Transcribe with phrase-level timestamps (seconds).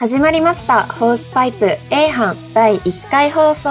[0.00, 0.84] 始まりました。
[0.84, 3.68] ホースパイプ A 班第1回放送。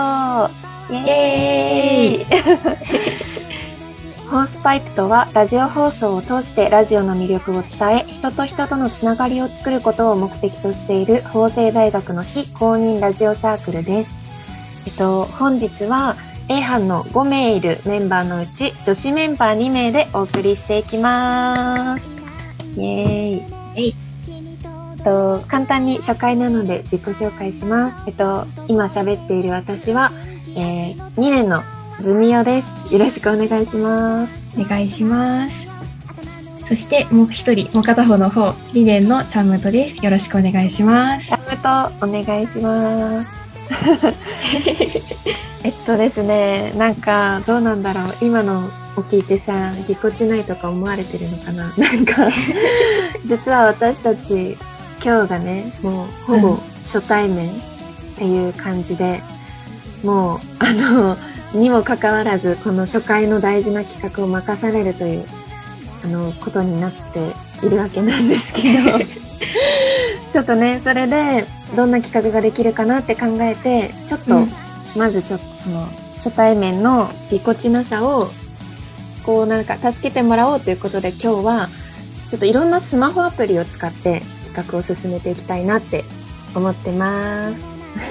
[0.94, 2.26] イエーイ
[4.30, 14.18] ホースパイプとは、ラジオ放送を通してラジオの魅力を伝え、人と人とのつながりを作ることを目的としている法政大学の非公認ラジオサークルです。
[14.86, 16.18] えっと、本日は
[16.50, 22.04] A 班の5名いるメンバーのうち、女子メンバー2名でお送りしていきます。
[22.76, 24.07] イエーイ。
[25.08, 28.04] と、簡単に初回なので自己紹介します。
[28.08, 30.12] えっと、今喋っている私は、
[30.58, 31.64] えー、2年の
[32.02, 32.94] ズミオです。
[32.94, 34.42] よろしくお願いします。
[34.60, 35.66] お願いします。
[36.68, 40.04] そしてもう一人、もう片方の方、2年のチャムトです。
[40.04, 41.32] よろしくお願いします。
[41.32, 43.30] ラムとお願いします。
[45.64, 48.16] えっとですね、なんかどうなんだろう。
[48.20, 51.74] 今のを聞いてさ、ぎこちないとか思われてるのかな。
[51.78, 52.30] なんか、
[53.26, 54.58] 実は私たち
[55.04, 57.54] 今日がね、もうほぼ初対面っ
[58.18, 59.22] ていう感じで、
[60.04, 61.18] もうあの、
[61.54, 65.26] にもかかわらずこの初回の大事な企画を任されるという
[66.04, 69.00] あのことになっているわけなんですけど。
[70.34, 74.52] ちょっとねそれでどんな企画ができるかなって考えてちょっと、うん。
[74.98, 78.30] まずちょっとその初対面のぎこちなさを
[79.24, 81.70] こうなんか助けてもらおうということで今日は
[82.30, 84.22] ちょっといろんなスマホアプリを使って
[84.58, 86.04] 企画を進めていきたいなって
[86.56, 87.56] 思ってます。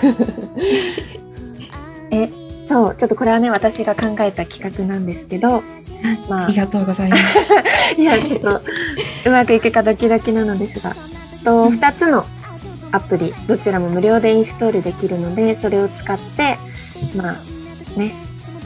[2.10, 2.30] え
[2.66, 5.62] そうちょっとこれはね私が考えた企画なんですけど
[6.28, 7.22] まありがとうございます。
[8.00, 8.62] いや、ちょっと、
[9.26, 10.94] うまくいくかドキドキなのですが、
[11.44, 12.24] と、うん2つの
[12.92, 16.58] アプリ、どちらも無料でインストールできるので、それを使って、
[17.16, 18.14] まあ、ね、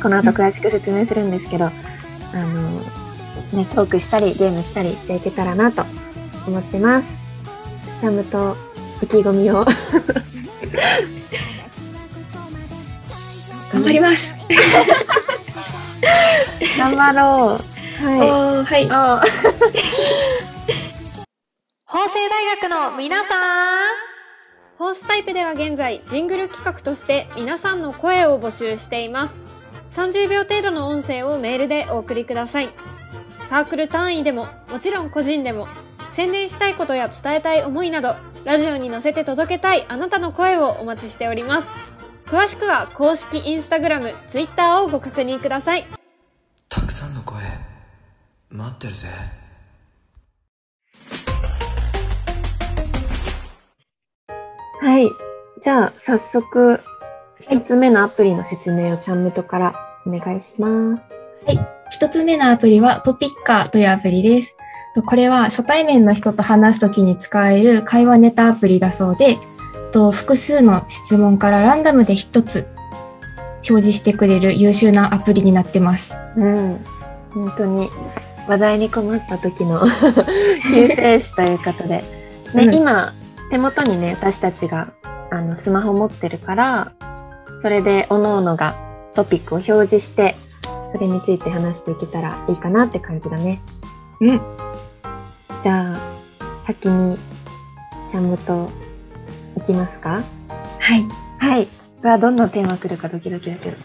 [0.03, 1.71] この後詳しく説明するんですけど、あ
[2.37, 2.71] の、
[3.53, 5.85] ね、トークしたり、ゲームしたりしていけたらなと
[6.47, 7.21] 思ってます。
[8.01, 8.57] チャムと
[9.03, 9.67] 意気込みを。
[13.71, 14.35] 頑張ります。
[16.79, 17.61] 頑張ろう。
[18.03, 18.21] おはい。
[18.21, 18.89] ーはい。
[18.91, 19.23] あ
[21.85, 23.35] 法政大学の皆さ
[23.87, 23.91] ん
[24.79, 29.39] ホースタイプでは現在、ジングル企画として皆さんの声を募集しています。
[29.95, 32.71] 30秒程度の音声をメールでお送りください。
[33.51, 35.69] サークル単位でも、もちろん個人でも、
[36.13, 41.69] 宣伝したいことや伝えたい思いなど、ラジオに乗せて届けたいあなたの声をお待ちしております。
[42.27, 45.87] 詳しくは公式インスタグラム、ツイッターをご確認ください。
[46.69, 47.41] たくさんの声
[48.51, 49.09] 待ってるぜ
[54.81, 55.09] はい。
[55.61, 56.81] じゃあ、早速、
[57.39, 59.75] 一つ目のアプリの説明をチャンムトから
[60.07, 61.15] お願いします。
[61.91, 64.57] 一つ目のアプリはトピッカーというアプリです。
[64.95, 69.39] とこれは初対面の人と話すときに使える会話ネタアプリだそうで、
[69.93, 72.67] と複数の質問からランダムで一つ
[73.69, 76.17] 表示してくれる優秀なアプリになってます。
[76.37, 76.85] うん。
[77.33, 77.91] 本当に、
[78.49, 79.87] 話題に困った時の
[80.71, 82.03] 救世主ということで。
[82.55, 83.13] ね、うん今、
[83.51, 84.89] 手元にね、私たちが、
[85.31, 86.93] あの、スマホ持ってるから、
[87.63, 88.75] それで、各々が
[89.15, 90.37] トピックを表示して、
[90.93, 93.63] それについて話していけたらいいかなって感じだね。
[94.21, 94.41] うん。
[95.63, 96.01] じゃあ、
[96.63, 97.19] 先に、
[98.07, 98.71] チャムと、
[99.57, 100.23] いきますか？
[100.79, 101.05] はい。
[101.39, 101.69] はい。
[102.03, 103.77] うわ、どんなテーマ来るかドキドキだけど。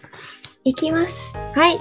[0.64, 1.36] いきます。
[1.56, 1.78] はい。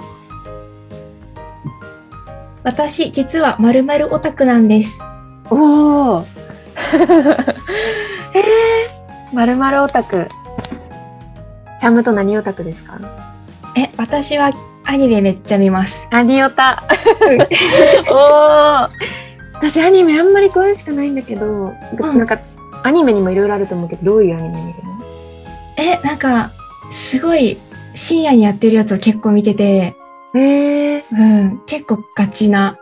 [2.63, 4.99] 私、実は〇〇オタクなんです。
[5.49, 6.25] おお。
[8.33, 10.27] えー、まるまるオタク。
[11.79, 12.99] チャムと何オタクですか？
[13.77, 14.51] え、私は
[14.85, 16.07] アニメめっちゃ見ます。
[16.11, 16.83] アニオタ。
[18.09, 18.89] おお。
[19.53, 21.73] 私アニメあんまり詳しくないんだけど、ん
[22.17, 22.39] なんか
[22.83, 24.95] アニメにもいろいろあると思うけど、どういうアニメ見るの？
[25.77, 26.51] え、なんか、
[26.91, 27.57] すごい
[27.95, 29.95] 深夜にやってるやつを結構見てて、
[30.35, 32.77] えー、うん、結構ガチな。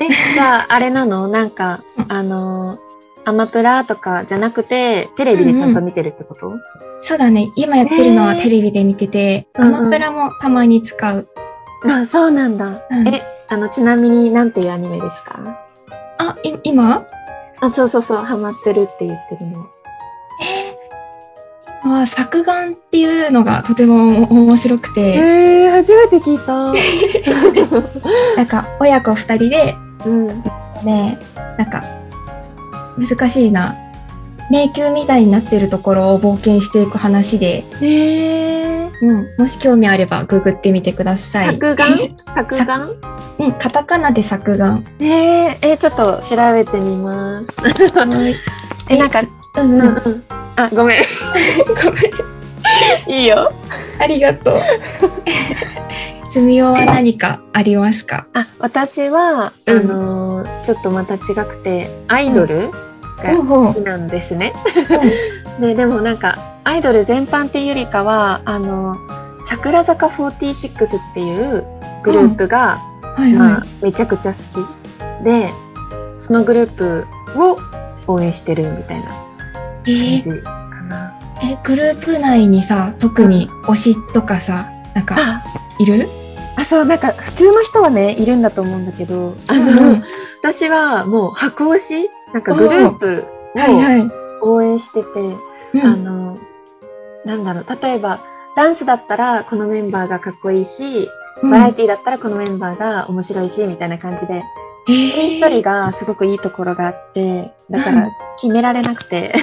[0.00, 1.28] え、じゃああれなの？
[1.28, 2.78] なんか、あの
[3.24, 6.52] アマプラとかじゃなくて、テレビでちゃんと見てるってこと、
[7.02, 8.42] そうだね、今やってるのはえー。
[8.42, 9.76] テレビで見てて、うんうん。
[9.76, 11.28] アマプラもたまに使う。
[11.84, 12.80] あ、そうなんだ。
[12.90, 13.08] うん。
[13.08, 15.60] え、あの、ちなみになんていうアニメですか？
[16.18, 17.06] あ、い今？
[17.60, 19.66] あ、そうそうそう、ハマってるって言ってるの。
[21.82, 26.74] は作画っていうのがとても面白くて、えー、初めて聞いた。
[28.36, 29.74] なんか親子二人で、
[30.04, 30.26] うん。
[30.84, 31.18] ね、
[31.56, 31.82] なんか
[33.00, 33.76] 難しいな。
[34.50, 41.46] 迷宮みたいになってるところを冒険していく話で、えー、うん、もし興味あればググってみてください。
[41.52, 41.86] 作画？
[42.16, 42.88] 作画？
[43.38, 44.80] うん、カタカナで作画。
[44.98, 47.46] えー、えー、ちょっと調べてみます。
[48.88, 49.22] え、なんか、
[49.56, 49.80] うんうん。
[49.82, 50.24] うん。
[50.56, 51.02] あ、ごめん。
[51.84, 52.04] ごめん。
[53.08, 53.52] いいよ。
[54.00, 54.58] ありがとう。
[56.32, 58.26] つみおは何かありますか？
[58.34, 62.68] あ、私は、うんあのーちょっとまた違くて、アイドル？
[62.68, 62.78] うほ
[63.28, 64.52] う好きなんですね。
[65.60, 68.96] で、でもなんか、アイドル全般っていうよりかは、あの、
[69.46, 71.64] 桜坂46っていう
[72.02, 72.78] グループが、
[73.16, 74.38] はいはまあ、めちゃくちゃ好
[75.20, 75.24] き。
[75.24, 75.52] で、
[76.18, 77.06] そのグループ
[77.36, 77.58] を
[78.06, 80.50] 応援してるみたいな感じか
[80.88, 81.14] な。
[81.42, 85.42] え、グループ内にさ、特に推しとかさ、なんか、あ、
[85.78, 86.08] いる？
[86.56, 90.02] あ、そう、なんか普通の人はね、いるんだと思うんだけど、あの、うん。
[90.42, 93.24] 私はもう箱推しなんかグループ
[93.56, 94.10] をはいはい。
[94.42, 95.08] 応援してて、
[95.74, 96.38] うんあの、
[97.24, 98.20] なんだろう、例えば、
[98.56, 101.08] ダンスだったらこのメンバーがかっこいいし、
[101.42, 104.42] うんバラエティだったらこのメンバーが面白いし、みたいな感じで、
[104.88, 109.34] え一人一人がすごくいいところがあって、だから決められなくて、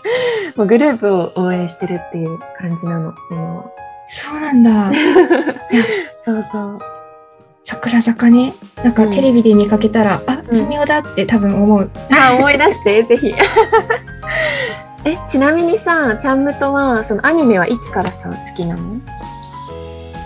[0.56, 3.12] もうグループを応援してるっていう感じなの。
[3.30, 3.64] 今は
[4.08, 4.92] そうなんだ。
[6.24, 6.78] そうそう。
[7.64, 8.54] 桜坂ね。
[8.82, 11.90] なんかうんテレビで見かけたら、あ、うんつみおだって多分思う。
[12.10, 13.34] あ、思い出して、 ぜひ。
[15.04, 18.82] え、ちなみにさ、ちゃんむとは、そのアニメはいつからさ、好きなの？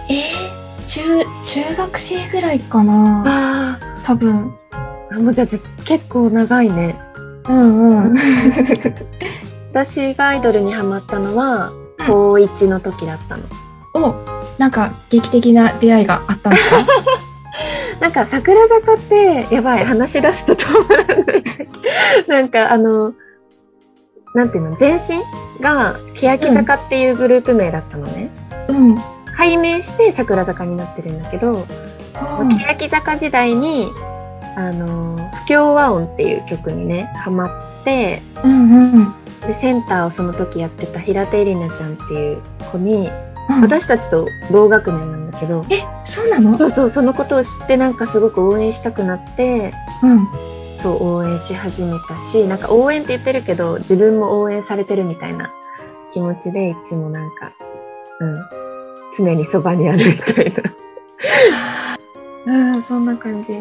[0.09, 1.03] えー、中、
[1.43, 4.55] 中学生ぐらいかなあ多分。
[5.11, 6.99] あ、もうじゃあず結構長いね。
[7.49, 8.15] うんうん。
[9.73, 11.71] 私がアイドルにハマったのは、
[12.07, 13.43] 高1の時だったの。
[13.95, 14.15] お、
[14.59, 16.77] なんか劇的な出会いがあったんですか？
[18.01, 21.45] なんか桜坂って、やばい、話し出すと止まらない。
[22.29, 23.15] なんかあの、
[24.35, 25.23] なんていうの、前身
[25.63, 28.29] が、欅坂っていうグループ名だったのね。
[28.69, 28.99] うん。
[29.37, 33.89] 改名して桜坂になってるんだけど、うん欅坂時代に、
[34.57, 37.47] あの、不協和音っていう曲にね、ハマ
[37.81, 39.15] って、うんうん。
[39.47, 43.11] で、センターをその時やってた平手絵里奈ちゃんっていう子に、
[43.49, 46.59] うん、私たちと同学年なんだけど、え、そうなの？
[46.59, 49.73] そうそう、そのことを知ってなんかすごく応援したくなって、
[50.03, 50.29] うん。
[50.83, 55.53] そう応援し始めたし、なんか応援って言ってるけど、自分も応援されてるみたいな
[56.13, 57.53] 気持ちで、いつもなんか、
[58.21, 58.45] うん、
[59.17, 60.53] 常にそばにあるみたい
[62.47, 62.53] な。
[62.75, 63.59] うん、そんな感じ。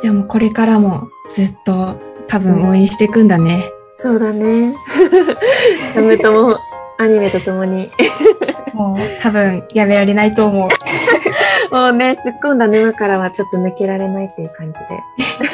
[0.00, 1.98] じゃあもうこれからもずっと
[2.28, 3.70] 多分応援していくんだね。
[3.96, 4.74] そうだね。
[5.94, 6.58] サムとも
[6.98, 7.90] アニメとともに。
[8.76, 10.68] もう多分やめられないと思う。
[11.74, 15.00] もうね、突っ込んだ沼からはちょっと抜けられないっていう感じで。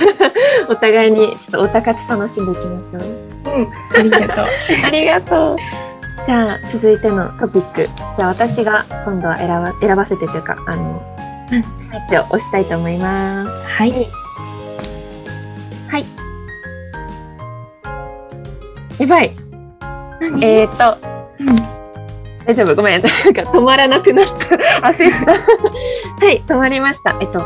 [0.69, 3.69] お互いにちょっとおたかつ楽しんでいきましょう。
[3.97, 4.47] ありがとう。
[4.87, 5.57] ありがとう。
[6.27, 7.89] じゃあ、続いてのトピック。
[8.17, 11.03] じゃあ、私が今度は選ば選ばせてというか、あの、
[11.53, 13.51] うんスイッチを押したいと思います。
[13.67, 13.93] はい。
[15.89, 16.07] はい。
[18.99, 19.33] やばい。
[20.21, 20.45] 何？
[20.45, 21.12] えーと、うん
[22.47, 22.75] 大丈夫？
[22.75, 23.03] ごめん。
[23.03, 24.33] なんか止まらなくなった。
[24.91, 25.33] 焦った。
[26.27, 27.17] はい、止まりました。
[27.21, 27.41] えっと、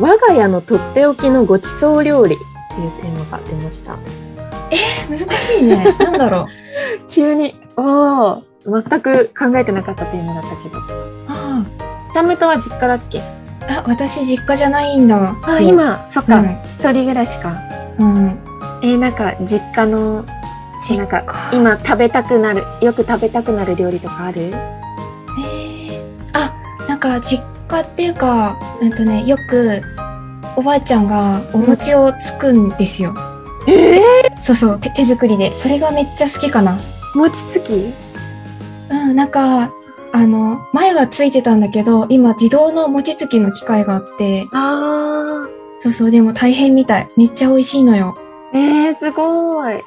[0.00, 3.96] 我が家のとっておきのごちそう料理っていうテーマが出ました。
[5.10, 5.94] 難しいね。
[5.98, 6.46] なんだろう。
[7.08, 10.78] 急に、おー、全く考えてなかったテーマだったけど。
[11.28, 11.62] あ
[12.14, 13.20] ちゃとは実家だっけ？
[13.68, 15.36] あ、あ私実家じゃないんだ。
[15.42, 16.44] あ、今、そっか、うん
[16.78, 17.52] 一人暮らしか。
[17.98, 18.38] うん。
[18.82, 20.32] えーなんか、実家の、実
[20.96, 24.42] なんか家。、今食べたくなる、よく食べたくなる料理とかある？
[24.42, 26.52] えー、あ、
[26.88, 29.82] なんか実家っていうか、うんとね、よく
[30.56, 33.14] おばあちゃんがお餅をつくんですよ。
[33.68, 34.02] ええ
[34.40, 35.54] そうそう、手手作りで。
[35.54, 36.78] それがめっちゃ好きかな。
[37.14, 37.92] 餅つき？
[38.90, 39.70] うん、なんか、
[40.12, 45.46] あの、前はついてたんだけど、今自動の餅つきの機械があって、あ
[45.78, 47.08] そうそう、でも大変みたい。
[47.16, 48.16] めっちゃ美味しいのよ。
[48.52, 49.80] ー、えー、すごい。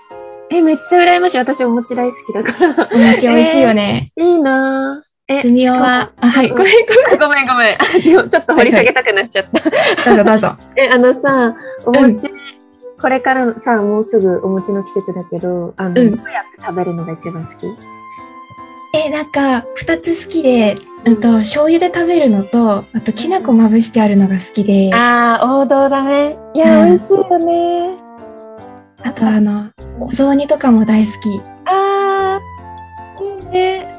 [0.54, 1.38] え、めっちゃ羨ましい。
[1.40, 2.90] 私お餅大好きだから。
[2.94, 4.12] お餅美味しいよね。
[4.16, 5.14] いいなぁ。
[5.28, 6.70] え、つみおは、あ、はい、ごめんご
[7.10, 7.20] めん。
[7.20, 7.76] ごめんごめん。
[7.76, 10.12] あちょっと掘り下げたくなっちゃった。
[10.12, 10.52] どうぞどうぞ。
[10.76, 11.56] え、あのさ、
[11.86, 12.30] お餅、
[13.02, 17.66] これからさ、もうすぐお餅の季節だけど、あの、うんどうやって食べるのが一番好き？
[18.96, 26.38] え、なんか、二つ好きで、うんと、醤油で食べるのと、あと、きな粉まぶしてあるのが好きで、ああー、王道だね。
[26.54, 27.98] いや、うん美味しいよね。
[29.16, 29.70] と、あの、
[30.00, 31.42] お雑煮とかも大好き。
[31.66, 33.94] あー、いいね。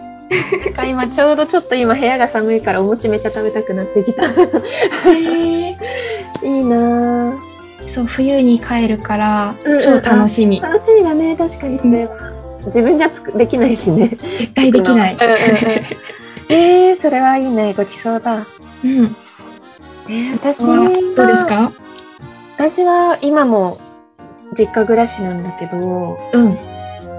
[0.64, 4.24] なんか今ちょうどちょっと今部屋が寒いからお餅めっちゃ食べたくなってきた。
[5.12, 5.70] いへ
[6.42, 7.38] いなぁ。
[7.94, 10.60] そう、冬に帰るからうんうん、超楽しみ。
[10.60, 12.32] 楽しみだね、確かにそれは。
[12.66, 14.08] 自分じゃつくできないしね。
[14.08, 15.20] 絶対できないうん。
[15.22, 15.36] うんうん
[16.48, 17.72] えー、それはいいね。
[17.74, 18.46] ごちそうだ。
[18.82, 19.16] うん。
[20.08, 20.76] えー、私は
[21.16, 21.72] どうですか？
[22.56, 23.78] 私は今も
[24.54, 26.56] 実家暮らしなんだけど、うん。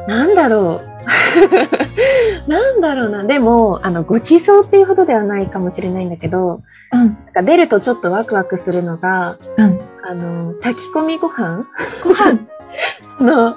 [0.07, 0.95] なんだろう。
[2.49, 3.23] なんだろうな。
[3.25, 6.61] でも、あの、ごちそうっていうほどではないかもしれないんだけど、
[6.93, 6.99] うん。
[6.99, 9.79] なんか出るとちょっとワクワクするのが、うん。
[10.03, 11.65] あの、炊き込みご飯？
[12.03, 12.47] ご飯？
[13.19, 13.55] の、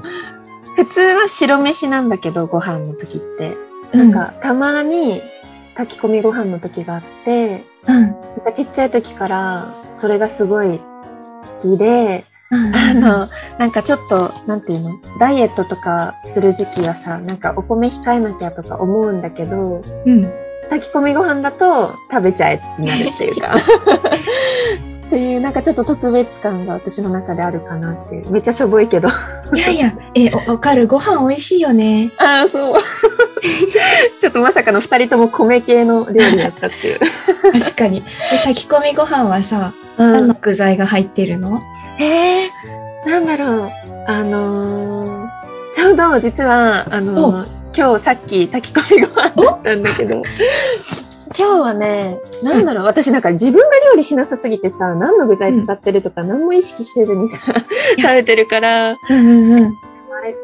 [0.76, 3.56] 普通は白飯なんだけど、ご飯の時って。
[3.92, 4.10] うん。
[4.10, 5.22] なんか、たまに
[5.76, 8.02] 炊き込みご飯の時があって、うん。
[8.02, 12.24] なんかちっちゃい時から、それがすごい好きで、うん。
[12.50, 13.28] あの、
[13.58, 14.98] なんかちょっと、なんていうの？
[15.20, 20.22] ダイエットとかする時期はさ、なんかお米控えなきゃとか思うんだけど、うん。
[20.70, 23.56] 炊き込みご飯だと食べちゃえってなるっていうか。
[25.06, 28.30] っていう、なんかちょっと特別感が私の中であるかなっていう。
[28.30, 29.08] めっちゃしょぼいけど。
[29.54, 30.86] いやいや、え、おわかる？
[30.86, 32.10] ご飯美味しいよね。
[32.18, 32.80] ああ、そう。
[34.20, 37.00] ちょっとまさかの二人とも米系の料理だったっていう。
[37.52, 38.02] 確かに。
[38.02, 38.06] で、
[38.44, 40.36] 炊き込みご飯はさ、うん何の。
[40.40, 41.62] 具材が入ってるの？
[41.98, 43.70] えー、なんだろう。
[44.06, 45.28] あのー、
[45.72, 50.24] ちょうど実は、あのー今日さっき炊き込みご飯だったんだけど、今
[51.36, 57.38] 日はね、なんだろう、私なんか自分が料理しなさすぎてさ、何の具材使ってるとか何も意識してずにさ、
[58.00, 59.64] 食べてるから、うんうんうん。
[59.66, 60.34] あれ、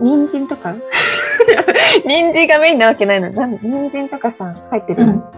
[0.00, 0.74] 人参とか？
[2.06, 3.30] 人参がメインなわけないの。
[3.32, 5.08] なん人参とかさ、入ってるうん。
[5.16, 5.32] の、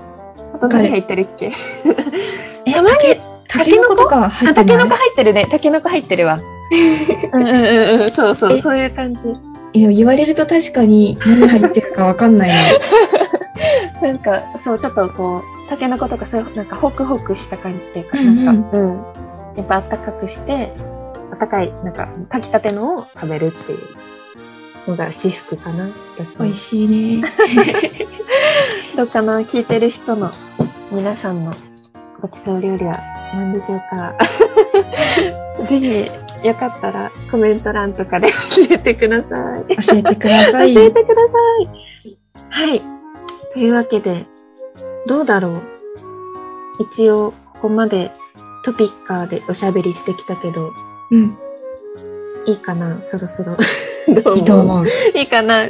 [0.55, 1.51] あと何入ってるっけ？
[2.67, 2.97] え、たまに
[3.51, 5.47] たけ、たけのことかは入あ、ってないタケノコ入ってるね。
[5.51, 6.39] タケノコ入ってるわ。
[7.33, 8.11] うんうんうんうん。
[8.11, 8.61] そうそう、え？
[8.61, 9.23] そういう感じ。
[9.73, 12.57] 言われると確かに何入ってるかわかんないね。
[14.03, 19.05] なんか、そう、ちょっとこう、タケノコとかそういう、なんかホクホクした感じっていうか、うんうんなんか、うん。
[19.57, 20.73] やっぱあったかくして、
[21.33, 23.79] あったかい、なんか、炊きたてのを食べるっていう
[24.91, 25.91] のが私服かな。
[26.39, 27.29] 美味しいね。
[28.97, 29.41] どうかな？
[29.41, 30.31] 聞いてる人の
[30.93, 31.53] 皆さんの
[32.21, 32.95] ごちそう料理は
[33.35, 34.15] 何でしょうか
[35.69, 36.11] ぜひ、
[36.47, 38.35] よかったらコメント欄とかで教
[38.75, 39.77] えてください。
[39.77, 40.75] 教えてください。
[40.75, 41.23] 教えてくださ
[41.63, 42.69] い。
[42.71, 42.83] はい。
[43.53, 44.27] というわけで、
[45.07, 45.63] どうだろう
[46.91, 48.11] 一応、ここまで
[48.65, 50.71] トピッカーでおしゃべりしてきたけど、
[51.11, 51.37] うん。
[52.47, 52.97] いいかな？
[53.09, 53.57] そろそろ。
[54.23, 54.87] どういいと思う？
[55.15, 55.67] いいかな？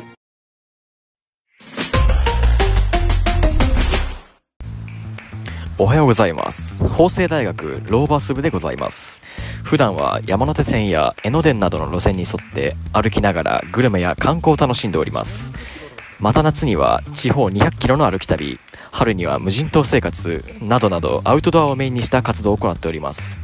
[5.80, 6.86] おはようございます。
[6.86, 9.22] 法政大学ローバス部でございます。
[9.64, 15.54] 普段は山手線や江ノ電などの路線に沿って歩きながらグルメや観光を楽しんでおります。
[16.18, 18.60] また夏には地方200キロの歩き旅、
[18.92, 23.42] 春には無人島生活などなどアウトドアをメインにした活動を行っております。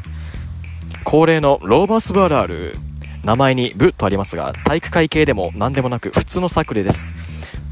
[1.05, 2.77] 恒例のローバース部あるある。
[3.25, 7.15] 名前に部とありますが、体育会系でも何でもなく普通のサークルです。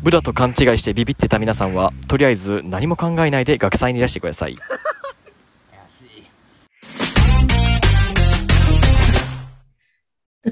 [0.05, 4.57] 部だと勘違いしてビビってた皆さんは、とりあえず何も考えないで学祭にいらしてください。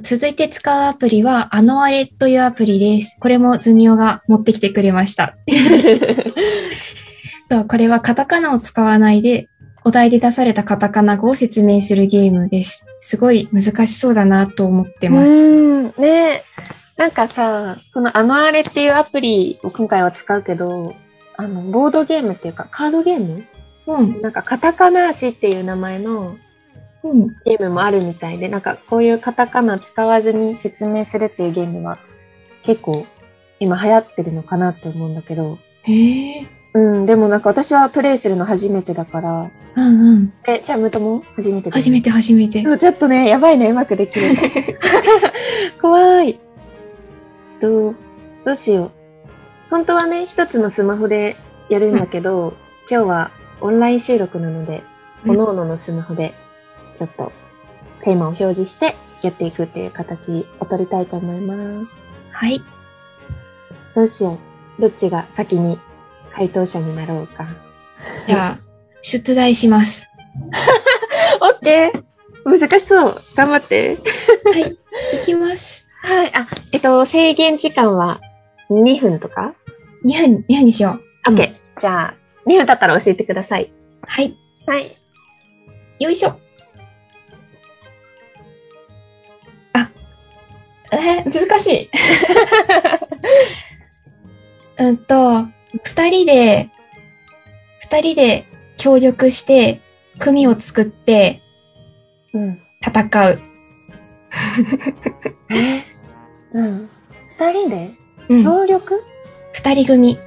[0.02, 3.14] 続いて使うアプリは、あのあれというアプリです。
[3.20, 5.36] これもズミオが持ってきてくれました。
[7.50, 9.48] とこれはカタカナを使わないで、
[9.84, 12.86] お題で出されたカタカナ語を説明するゲームです。
[13.00, 16.00] すごい難しそうだなと思ってまうす。
[16.00, 16.42] ね
[16.96, 20.94] なんかさ、このあのあれっていうアプリを今回は使うけど、
[21.36, 23.44] あの、ボードゲームっていうか、カードゲーム？
[23.86, 24.20] うん。
[24.20, 26.36] なんか、カタカナ足っていう名前の
[27.02, 27.28] うん。
[27.44, 31.98] ゲームもあるみたいで、なんか、こういうカタカナ使わずに説明するっていうゲームは、
[32.62, 33.06] 結構、
[33.58, 36.46] 今流行ってるのかなと思うんだけど、へえ。
[36.74, 40.32] うん、でもなんか私はプレイするの初めてだから、うんうん。
[40.46, 41.22] え、チャムとも？
[41.36, 42.62] 初めて初めて初めて。
[42.62, 44.42] そうちょっとね、やばいね、うまくできるか。
[45.82, 46.38] 怖い。
[47.62, 47.96] どう、
[48.44, 48.90] どうしよう。
[49.70, 51.36] 本当はね、一つのスマホで
[51.70, 52.54] やるんだけど、
[52.90, 54.82] 今日はオンライン収録なので、
[55.24, 56.34] うん各々のスマホで、
[56.96, 57.30] ちょっと
[58.02, 61.86] テーマを表示してやっていくっていう形を取りたいと思います。
[62.32, 62.60] はい。
[63.94, 64.38] どうしよ
[64.78, 64.82] う。
[64.82, 65.78] どっちが先に
[66.34, 67.46] 回答者になろうか。
[68.26, 68.64] じゃあ、
[69.00, 70.08] 出題します。
[71.40, 72.12] オッケー
[72.44, 73.20] 難しそう。
[73.36, 74.00] 頑張って。
[74.44, 74.76] はい。
[75.22, 75.86] いきます。
[76.02, 76.34] はい。
[76.34, 78.20] あ、えっと、制限時間は
[78.70, 79.54] 2分とか
[80.04, 81.30] ？2分、2分にしよう。
[81.30, 81.80] オッケー。
[81.80, 82.14] じゃあ、
[82.46, 83.72] 2分経ったら教えてください。
[84.02, 84.34] はい。
[84.66, 84.96] はい。
[86.00, 86.38] よいしょ。
[89.74, 89.90] あ、
[90.90, 91.90] えー難しい。
[94.82, 95.46] うんと、
[95.84, 96.68] 二人で、
[97.80, 98.44] 二人で
[98.76, 99.80] 協力して、
[100.18, 101.40] 組を作って
[102.34, 102.60] うん。
[102.84, 103.40] 戦う。
[105.50, 105.82] え
[106.54, 106.88] うん。
[107.38, 107.94] 二人で？
[108.28, 108.44] うん。
[108.44, 109.02] 協力？
[109.52, 110.18] 二人組。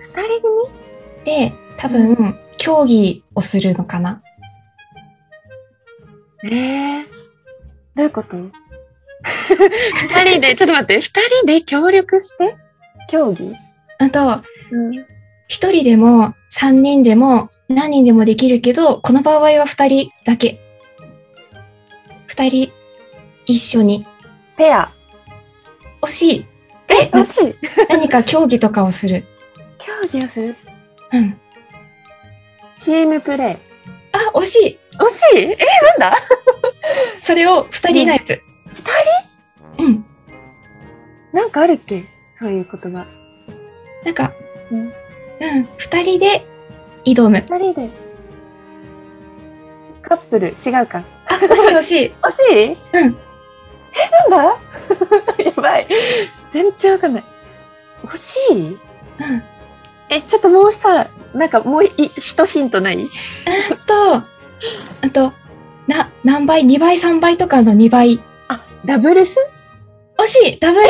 [0.00, 1.24] 二人組？
[1.24, 4.20] で、多分、競技をするのかな。
[6.44, 7.04] ええ
[7.96, 8.36] どういうこと？
[8.36, 12.56] 二人で、ちょっと待って、二人で協力して？
[13.08, 13.54] 競技
[13.98, 15.06] あと、うん。
[15.48, 20.58] 一人でも三人でも何人でもできるけど、この場合は二人だけ。
[22.26, 22.65] 二人
[23.46, 24.06] 一緒に。
[24.56, 24.90] ペア。
[26.02, 26.46] 惜しい。
[26.88, 27.54] え、惜しい。
[27.88, 29.24] 何か競技とかをする。
[29.78, 30.56] 競技をする？
[31.12, 31.38] うん。
[32.78, 33.56] チームプレイ。
[34.12, 34.78] あ、惜しい。
[34.98, 35.38] 惜しい？
[35.38, 35.56] え、
[35.98, 36.16] なんだ？
[37.18, 38.40] それを二人のやつ。
[39.78, 40.04] 二うん。
[41.32, 42.04] なんかあるっけ？
[42.38, 43.06] そういう言葉。
[44.04, 44.32] なんか、
[44.70, 44.84] うんう
[45.60, 45.68] ん。
[45.76, 46.44] 二人で
[47.04, 47.44] 挑む。
[47.48, 47.88] 二人で。
[50.02, 51.04] カップル、違うか。
[51.26, 52.12] あ、惜しい惜しい。
[52.22, 52.98] 惜しい？
[52.98, 53.16] うん。
[53.96, 54.56] え、なん
[55.38, 55.42] だ？
[55.44, 55.86] やばい。
[56.52, 57.24] 全然わかんない。
[58.04, 58.56] 惜しい？
[58.58, 58.78] うん。
[60.08, 63.08] え、ちょっともうさ、なんかもうい一ヒントない？
[63.72, 65.32] あと、あと、
[65.86, 68.22] な、何倍 ?2 倍、3倍とかの2倍。
[68.48, 69.38] あ、ダブルス？
[70.18, 70.86] 惜しいダブル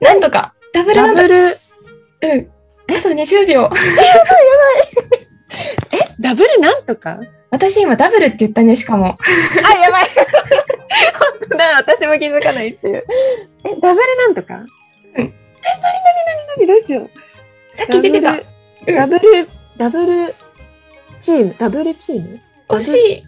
[0.00, 1.58] なんとかダブルダブル、
[2.22, 2.50] うん。
[2.96, 3.70] あと20秒。
[5.92, 7.18] え、ダブルなんとか？
[7.50, 9.06] 私今ダブルって言ったね、しかも。
[9.06, 10.08] あ、やばい。
[11.18, 13.04] 本当だ、私も気づかないっていう。
[13.64, 14.54] え、ダブルなんとか？
[14.54, 17.10] うんえ、なになになになにどうしよう。
[17.76, 18.34] さっき出てた。
[18.92, 20.34] ダブル、ダブル
[21.20, 22.40] チーム、ダブルチーム？
[22.68, 23.24] 惜しい。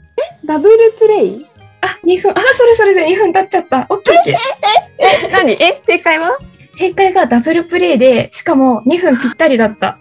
[0.47, 1.47] ダブルプレイ？
[1.83, 2.33] あ、2分。
[2.33, 3.87] あ、それそれで2分経っちゃった。
[3.89, 5.65] オッケーオッケー。
[5.65, 6.39] え、正解は？
[6.75, 9.99] 正解がダブルプレイで、しかも2分ぴったりだった。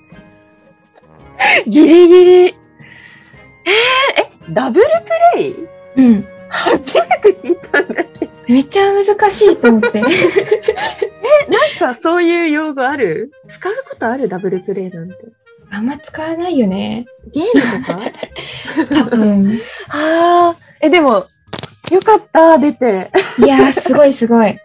[1.67, 2.31] ギリギリ。
[2.31, 5.55] えー、え、ダブルプレイ？
[5.97, 6.27] うん。
[6.49, 8.31] 初めて聞いたんだけど。
[8.47, 10.01] めっちゃ難しいと思って。
[10.01, 10.11] なん
[11.79, 13.31] かそういう用語ある？
[13.47, 14.27] 使うことある？
[14.27, 15.15] ダブルプレイなんて。
[15.71, 17.05] あんま使わないよね。
[17.31, 17.45] ゲー
[17.79, 18.01] ムとか？
[19.09, 19.61] 多分。
[19.89, 21.27] ああ、え、でも、
[21.91, 23.11] よかった、出て。
[23.37, 24.49] いやー、すごいすごい。
[24.49, 24.57] い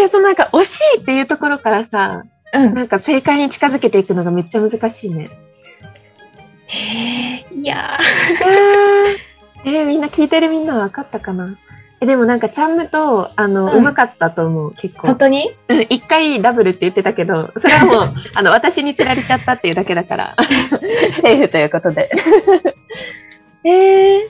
[0.00, 2.22] や、そのなんか、惜しいっていうところからさ、
[2.54, 2.74] うん。
[2.74, 5.28] なんか正解に近づけていくのがめっちゃ難しいね。
[6.68, 7.98] へーいや
[9.64, 11.56] えー、みんな聞いてるみんなは分かったかな？
[12.00, 15.18] え、でもなんか、チャンムと、あの、うまかったと思う、結ー、本構。
[15.18, 15.50] 当に？
[15.68, 20.36] うん、一回ダブルって言ってたけど、それはもう、 あの、私に釣られちゃったっていうだけだから、
[21.20, 22.10] セーフということで。
[23.64, 24.20] えー、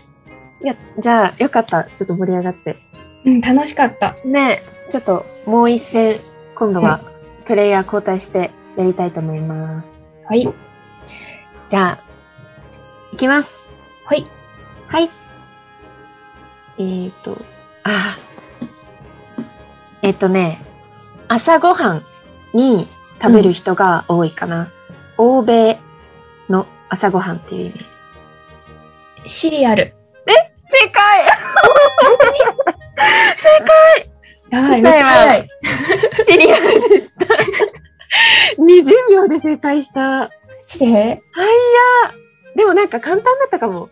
[0.65, 1.85] いや、じゃあ、よかった。
[1.85, 2.79] ちょっと盛り上がって。
[3.27, 4.17] うん、楽しかった。
[4.25, 6.21] ねえ、ちょっともう一戦、
[6.55, 7.03] 今度は
[7.45, 10.07] プレイヤー交代してやりたいと思います。
[10.25, 10.49] はい。
[11.69, 11.99] じゃあ、
[13.13, 13.77] いきます。
[14.07, 14.27] はい。
[14.89, 15.11] はい。
[16.79, 17.39] えーと、
[17.85, 18.17] あ
[20.03, 20.61] えっ、とね、
[21.29, 22.05] 朝ごはん
[22.55, 22.89] に
[23.21, 24.71] 食べる人が多いかな。
[25.17, 25.79] 欧米
[26.49, 27.99] の朝ごはんっていう意味です。
[29.27, 29.95] シリアル。
[30.71, 31.25] 正解
[34.51, 35.49] はい、めっち答えはゃ早い。
[36.25, 37.25] シリアルでした。
[38.59, 40.03] 20秒で正解した。
[40.03, 40.31] マ
[40.67, 41.23] ジで？
[42.57, 43.89] でもなんか簡単だったかも。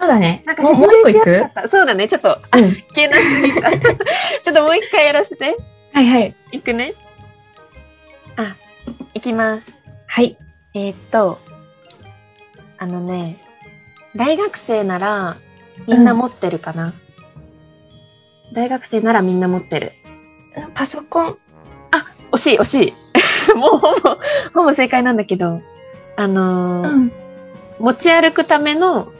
[0.00, 0.56] そうだねなん。
[0.56, 1.42] かもう、一個いく？
[1.68, 2.08] そうだね。
[2.08, 2.64] ちょっと、あ、うん。
[2.68, 3.70] いけなすぎた。
[4.42, 5.56] ちょっともう一回やらせて。
[5.92, 6.36] はいはい。
[6.52, 6.94] いくね？
[8.36, 8.54] あ、
[9.14, 9.72] いきます。
[10.06, 10.36] はい。
[10.74, 11.38] えーっと、
[12.78, 13.38] あのね、
[14.14, 15.36] 大学生なら
[15.86, 16.94] みんな持ってるかな？
[18.54, 19.92] 大学生ならみんな持ってる。
[20.74, 21.38] パソコン。
[22.30, 22.94] 惜しい、惜しい。
[23.56, 24.18] もうほぼ、
[24.54, 25.62] ほぼ正解なんだけど、
[26.16, 27.12] あのーうん。
[27.78, 29.12] 持ち歩くための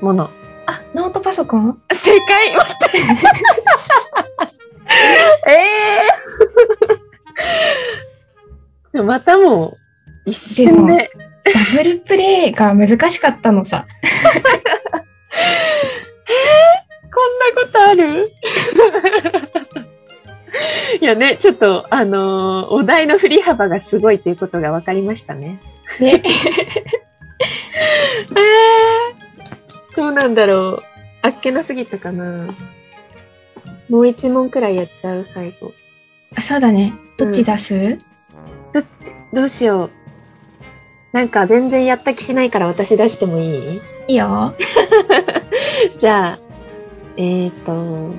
[0.00, 0.30] もの。
[0.66, 1.80] あ、ノートパソコン？
[1.92, 2.48] 正解
[5.48, 5.52] え
[8.94, 9.76] え またも
[10.26, 11.10] う、一瞬で。
[11.44, 13.86] ダブルプレイが難しかったのさ。
[17.14, 18.32] こんなことある？
[21.00, 25.60] いやね、ちょっと、あのーお題の振り幅がすごいっていうことが分かりましたね。
[26.00, 26.22] ね。
[28.30, 29.25] えー、
[29.96, 30.82] どうなんだろう。
[31.22, 32.54] あっけなすぎたかな。
[33.88, 35.72] もう一問くらいやっちゃう、最後。
[36.34, 36.92] あそうだね。
[37.16, 37.98] どっち出す、
[39.32, 39.90] どうしよう。
[41.12, 43.80] なんか全然やった気しないから私出してもいい？
[44.08, 44.54] いいよ。
[45.96, 46.38] じゃあ、
[47.16, 48.14] えーと、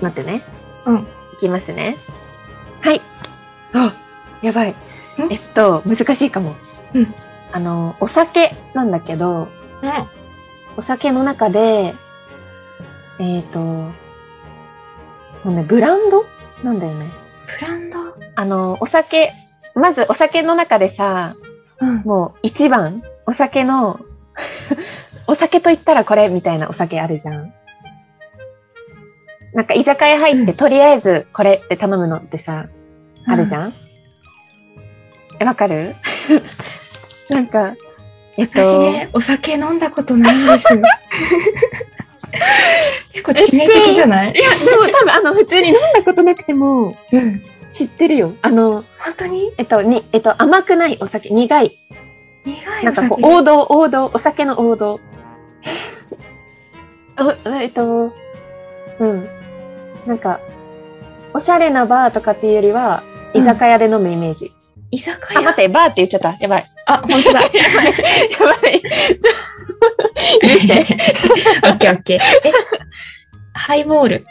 [0.00, 0.42] 待ってね。
[0.86, 1.06] うん。
[1.34, 1.96] いきますね。
[2.80, 3.02] はい。
[3.74, 3.94] あ、
[4.40, 4.70] やばい。
[4.70, 4.74] ん？
[5.30, 6.56] えっと、難しいかも。
[6.94, 7.14] うん。
[7.52, 9.48] あの、お酒なんだけど、
[9.82, 10.08] うん。
[10.76, 11.94] お酒の中で、
[13.18, 13.92] えっ、と、も
[15.44, 16.24] うね、ブランド
[16.64, 17.06] なんだよね。
[17.60, 17.98] ブランド？
[18.36, 19.32] あの、お酒、
[19.74, 21.36] まずお酒の中でさ、
[21.80, 22.02] うん。
[22.04, 24.00] もう一番、お酒の、
[25.26, 27.52] お酒と言ったらこれみたいなお酒あるじゃん。
[29.52, 32.68] なんか居酒屋入って、とりあえずこれって頼むのってさ、
[33.26, 33.74] あるじゃん、
[35.38, 35.94] え、わかる？
[37.30, 37.74] なんか、
[38.36, 40.66] えっと、私ね、お酒飲んだことないんです。
[43.12, 47.42] 結構致命的じゃない、いや、でも多分あの、普通に飲んだことなくてもうん。
[47.72, 48.32] 知ってるよ。
[48.42, 49.52] あの、本当に？
[49.58, 51.78] えっと、に、えっと、甘くないお酒、苦い。
[52.44, 55.00] 苦いなんかこう、王道、王道、お酒の王道。
[57.18, 58.12] おえっと、
[58.98, 59.28] うん。
[60.06, 60.40] なんか、
[61.34, 63.02] おしゃれなバーとかっていうよりは、
[63.34, 64.52] 居酒屋で飲むイメージ。
[64.90, 66.36] 居酒あ、屋待って、バーって言っちゃった。
[66.40, 66.66] やばい。
[66.86, 67.42] あ、本当だ。
[67.46, 67.54] やばい。
[68.30, 68.82] やばい。
[70.42, 70.96] 許して。
[71.64, 72.18] オッケーオッケー。
[72.18, 72.52] え、
[73.54, 74.24] ハイボール。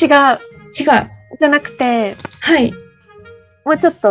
[0.00, 0.08] 違う。
[0.78, 0.88] 違う。
[0.90, 1.08] は
[1.40, 2.14] じゃなくて、
[2.60, 2.72] い。
[3.64, 4.08] もうちょっと、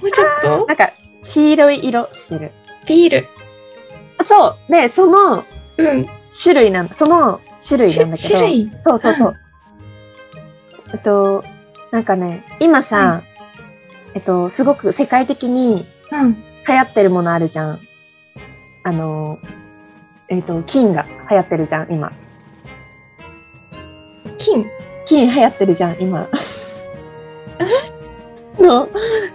[0.00, 0.66] もうちょっと？
[0.66, 0.90] なんか、
[1.24, 2.52] 黄色い色してる。
[2.86, 3.26] ビール。
[4.22, 4.72] そう。
[4.72, 5.44] で、その
[5.76, 6.06] うん。
[6.42, 8.28] 種類なんその種類なんだけど。
[8.38, 8.72] 種類？
[8.80, 9.34] そうそうそう。
[10.92, 11.44] えっと、
[11.90, 13.22] なんかね、今さ、
[14.14, 16.34] えっと、すごく世界的にうん。
[16.66, 17.80] 流行ってるものあるじゃん。
[18.84, 19.38] あの、
[20.28, 22.12] えっと、金が流行ってるじゃん、今。
[24.38, 24.66] 金？
[25.06, 26.28] 金流行ってるじゃん、今。
[28.58, 28.88] の、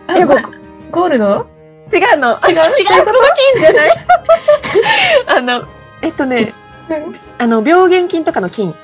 [0.08, 0.50] あやばいゴ
[0.92, 1.48] ゴールド？
[1.94, 2.40] 違うの。
[2.48, 3.14] 違う、違う、その
[3.54, 3.92] 金じゃない。
[5.38, 5.68] あの、
[6.02, 6.54] えっとね、
[6.90, 7.16] うん。
[7.38, 8.76] あの、病原菌とかの菌。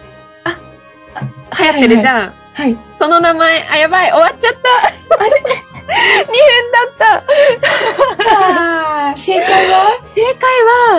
[1.58, 2.08] 流行ってるじん。
[2.08, 2.34] ゃん。
[2.53, 2.77] はい。
[2.99, 5.64] その名前、あ、やばい、終わっちゃった。
[5.86, 7.24] 2分だっ
[9.13, 9.15] た。
[9.17, 9.98] 正解は？
[10.15, 10.41] 正解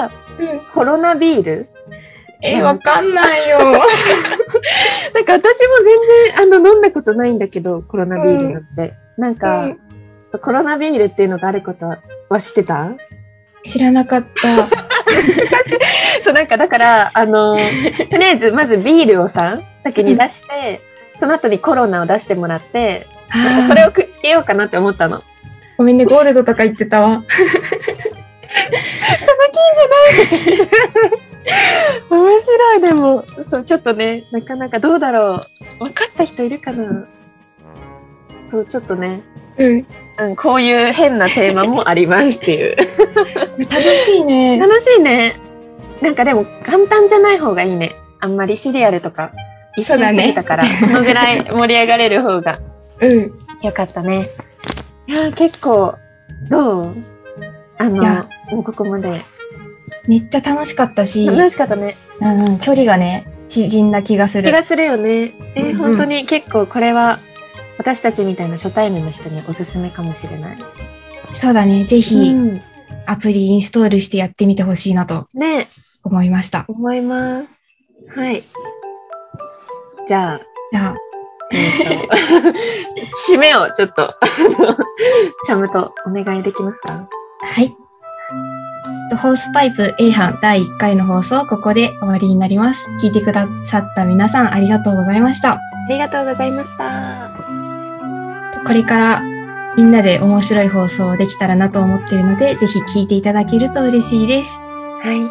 [0.00, 0.60] は、うん。
[0.72, 1.68] コロナビール？
[2.42, 3.58] え、わかんないよ。
[3.64, 3.80] なん
[5.24, 5.96] か私も全
[6.34, 8.94] 然、あの、飲んだことないんだけど、コロナビールなんて。
[9.16, 9.70] なんか、
[10.42, 11.86] コロナビールっていうのがあること
[12.28, 12.90] は知ってた？
[13.64, 14.68] 知らなかった。
[16.20, 17.58] そう、なんかだから、あの、と
[18.18, 20.80] りあえず、まずビールをさ、先に出して、
[21.18, 23.06] その後にコロナを出してもらって、
[23.68, 25.22] それをくっつけようかなって思ったの。
[25.76, 27.08] ごめんね、ゴールドとか言ってたわ。
[27.08, 27.36] その金
[29.74, 30.70] じゃない
[32.10, 33.24] 面白い、でも。
[33.44, 35.42] そう、ちょっとね、なかなかどうだろ
[35.80, 35.84] う。
[35.84, 37.06] 分かった人いるかな
[38.50, 39.22] そう、ちょっとね、
[39.58, 39.86] うん。
[40.18, 42.76] うん、こういう変なテーマもありますっていう。
[42.76, 44.58] 楽しいね。
[44.58, 45.38] 楽しいね。
[46.00, 47.96] なんかでも簡単じゃない方がいいね。
[48.20, 49.32] あんまりシリアルとか
[49.76, 52.58] 一瞬過ぎたから、このぐらい盛り上がれる方が
[53.00, 53.32] うん。
[53.62, 54.28] よかったね。
[55.06, 55.96] いやー結構、
[56.48, 56.96] どう？
[57.78, 58.02] あの
[58.50, 59.22] もうここまで。
[60.08, 61.96] めっちゃ楽しかったし、楽しかったね。
[62.20, 64.48] うんうん、距離がね、縮んだ気がする。
[64.48, 65.34] 気がするよね。
[65.54, 67.20] えうん本当に結構これは
[67.78, 70.58] 私たちみたいな初対面の人におすすめかもしれない。
[71.32, 72.62] そうだね、ぜひ、うん
[73.08, 75.68] アプリインストールしてやってみてほしいなとね
[76.02, 76.64] 思いました。
[76.66, 78.18] 思います。
[78.18, 78.42] はい。
[80.08, 80.40] じゃあ、
[80.72, 80.94] じゃあ、
[83.28, 84.14] 締めをちょっと、
[85.46, 87.08] ちゃむとお願いできますか？
[87.42, 87.74] はい。
[89.16, 92.86] ホースパイプ A 班第1回の放送、ここで終わりになります。
[93.00, 95.52] 聞いてくださった皆さんありがとうございました。
[95.52, 97.30] ありがとうございました。
[98.66, 99.22] これから
[99.76, 104.60] みんなで面白い放送できたらなと思っているので、ぜひ聞いていただけると嬉しいです。
[105.02, 105.20] はい。
[105.22, 105.30] よ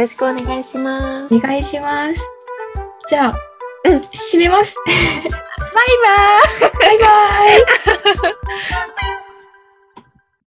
[0.00, 1.34] ろしくお願いします。
[1.34, 2.20] お願いします。
[3.08, 3.34] じゃあ、
[3.84, 4.76] うん締めます。
[4.86, 5.74] バイ
[6.60, 8.34] バーイバイバイ